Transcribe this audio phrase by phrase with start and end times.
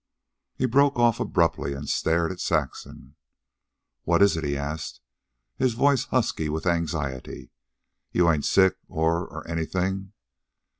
[0.55, 3.13] He broke off abruptly and stared at Saxon.
[4.01, 4.99] "What is it?" he asked,
[5.57, 7.51] his voice husky with anxiety.
[8.11, 8.77] "You ain't sick...
[8.87, 9.27] or...
[9.27, 10.13] or anything?"